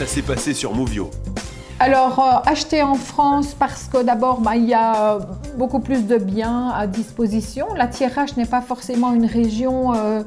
[0.00, 1.10] ça s'est passé sur Movio
[1.82, 5.18] alors, euh, acheter en France parce que d'abord, bah, il y a
[5.56, 7.66] beaucoup plus de biens à disposition.
[7.74, 10.22] La Thiérache n'est pas forcément une région euh,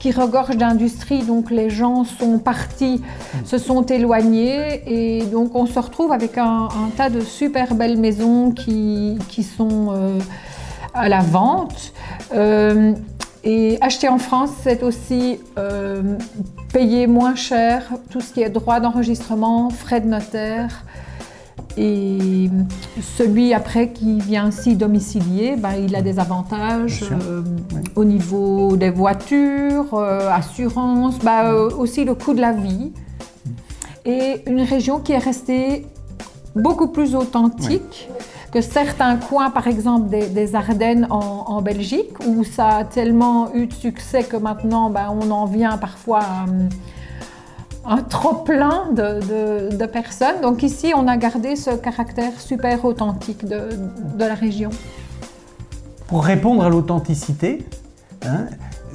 [0.00, 3.02] qui regorge d'industrie, donc les gens sont partis,
[3.44, 8.50] se sont éloignés et donc on se retrouve avec un, tas de super belles maisons
[8.50, 9.16] qui,
[9.56, 10.18] sont euh,
[10.92, 11.92] à la vente.
[13.46, 15.38] Et acheter en France, c'est aussi
[16.72, 20.84] payer moins cher tout ce qui est droit d'enregistrement, frais de notaire.
[21.78, 22.48] Et
[23.18, 27.42] celui après qui vient s'y domicilier, ben, il a des avantages euh,
[27.94, 32.92] au niveau des voitures, euh, assurance, ben, euh, aussi le coût de la vie.
[34.06, 35.84] Et une région qui est restée
[36.54, 38.08] beaucoup plus authentique
[38.56, 43.72] que certains coins, par exemple des, Ardennes en, Belgique, où ça a tellement eu de
[43.74, 46.22] succès que maintenant ben, on en vient parfois
[47.84, 50.40] un trop plein de, personnes.
[50.40, 53.68] Donc ici, on a gardé ce caractère super authentique de,
[54.18, 54.70] la région.
[56.06, 57.66] Pour répondre à l'authenticité,
[58.24, 58.46] hein,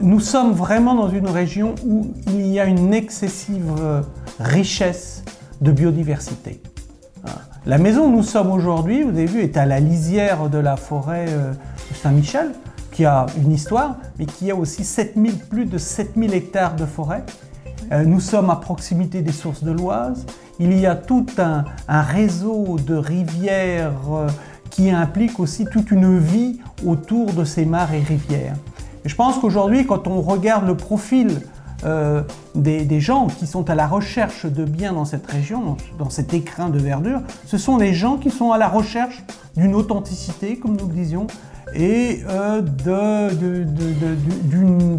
[0.02, 3.72] nous sommes vraiment dans une région où il y a une excessive
[4.39, 5.23] richesse
[5.61, 6.63] de biodiversité.
[7.25, 7.31] Hein.
[7.66, 10.77] La maison où nous sommes aujourd'hui, vous avez vu, est à la lisière de la
[10.77, 12.52] forêt euh, de Saint-Michel,
[12.91, 17.23] qui a une histoire, mais qui a aussi 7000, plus de 7000 hectares de forêt
[17.91, 20.25] euh, nous sommes à proximité des sources de l'Oise.
[20.59, 24.28] Il y a tout un, réseau de rivières euh,
[24.69, 28.56] qui implique aussi toute une vie autour de ces mares et rivières.
[29.03, 31.41] je pense qu'aujourd'hui, quand on regarde le profil
[31.83, 32.21] euh,
[32.55, 36.69] des, gens qui sont à la recherche de biens dans cette région, dans cet écrin
[36.69, 39.23] de verdure, ce sont les gens qui sont à la recherche
[39.55, 41.27] d'une authenticité, comme nous le disions,
[41.73, 42.21] et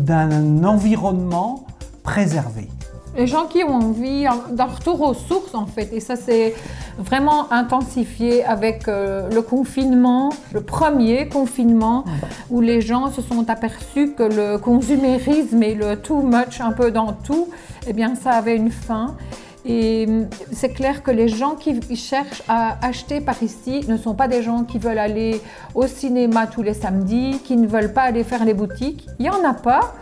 [0.07, 1.67] d'un environnement
[2.03, 2.69] préservé
[3.17, 5.93] les gens qui ont envie d'un retour aux sources en fait.
[5.93, 6.55] Et ça s'est
[6.99, 12.05] vraiment intensifié avec euh, le confinement, le premier confinement,
[12.51, 16.91] où les gens se sont aperçus que le consumérisme et le too much un peu
[16.91, 17.49] dans tout,
[17.87, 19.17] eh bien ça avait une fin.
[19.65, 24.15] Et hum, c'est clair que les gens qui cherchent à acheter par ici ne sont
[24.15, 25.41] pas des gens qui veulent aller
[25.75, 29.07] au cinéma tous les samedis, qui ne veulent pas aller faire les boutiques.
[29.19, 29.95] Il n'y en a pas.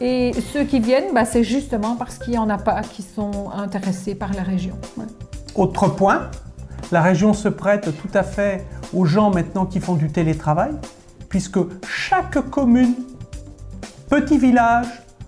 [0.00, 3.50] Et ceux qui viennent, bah, c'est justement parce qu'il n'y en a pas qui sont
[3.54, 4.76] intéressés par la région.
[5.54, 6.30] Autre point,
[6.90, 10.72] la région se prête tout à fait aux gens maintenant qui font du télétravail,
[11.28, 12.94] puisque chaque commune,
[14.08, 14.86] petit village,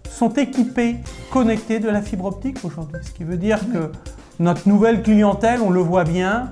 [0.09, 0.97] sont équipés,
[1.31, 3.01] connectés de la fibre optique aujourd'hui.
[3.03, 3.91] Ce qui veut dire que
[4.39, 6.51] notre nouvelle clientèle, on le voit bien,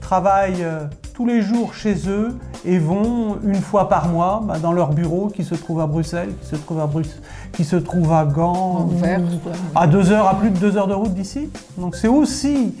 [0.00, 0.84] travaille euh,
[1.14, 5.28] tous les jours chez eux et vont une fois par mois bah, dans leur bureau
[5.28, 7.20] qui se trouve à Bruxelles, qui se trouve à, Bruxelles,
[7.52, 8.88] qui se trouve à Gand,
[9.74, 11.50] à deux heures, à plus de deux heures de route d'ici.
[11.78, 12.74] Donc c'est aussi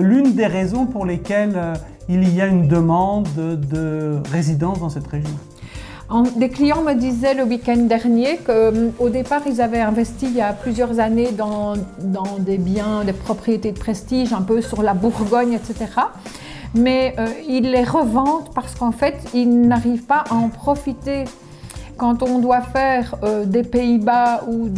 [0.00, 1.74] l'une des raisons pour lesquelles euh,
[2.08, 5.30] il y a une demande de, résidence dans cette région.
[6.36, 10.40] des clients me disaient le week-end dernier qu'au euh, départ, ils avaient investi il y
[10.40, 11.74] a plusieurs années dans,
[12.38, 15.86] des biens, des propriétés de prestige, un peu sur la Bourgogne, etc
[16.74, 21.24] mais euh, ils les revendent parce qu'en fait, ils n'arrivent pas à en profiter.
[21.96, 24.68] Quand on doit faire euh, des Pays-Bas ou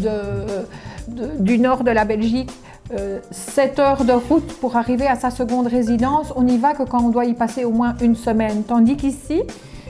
[1.38, 2.50] du nord de la Belgique,
[2.90, 6.82] 7 euh, heures de route pour arriver à sa seconde résidence, on n'y va que
[6.82, 8.62] quand on doit y passer au moins une semaine.
[8.62, 9.42] Tandis qu'ici,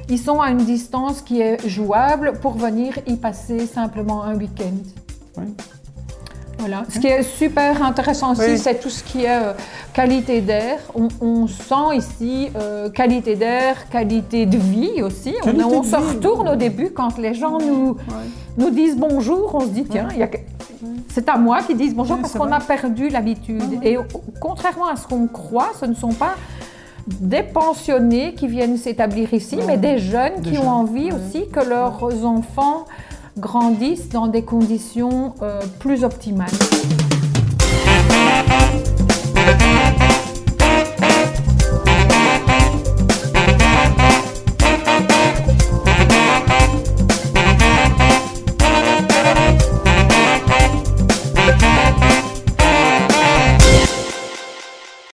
[0.08, 5.42] ils sont à une distance qui est jouable pour venir y passer simplement un week-end.
[6.58, 6.84] Voilà.
[6.88, 9.52] Ce qui est super intéressant aussi, c'est tout ce qui est euh,
[9.92, 10.78] qualité d'air.
[11.20, 15.34] On, sent ici euh, qualité d'air, qualité de vie aussi.
[15.44, 17.96] on, se retourne au début quand les gens nous,
[18.56, 20.08] nous disent bonjour, on se dit tiens,
[21.08, 23.80] c'est à moi qu'ils disent bonjour parce qu'on a perdu l'habitude.
[23.82, 23.96] Et
[24.40, 26.34] contrairement à ce qu'on croit, ce ne sont pas
[27.06, 32.24] des pensionnés qui viennent s'établir ici, mais des jeunes qui ont envie aussi que leurs
[32.24, 32.86] enfants
[33.38, 36.50] grandissent dans des conditions euh, plus optimales.